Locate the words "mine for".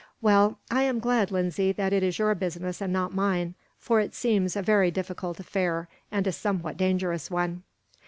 3.13-3.99